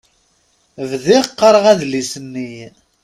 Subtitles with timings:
[0.89, 2.53] Bdiɣ qqaṛeɣ adlis-nni.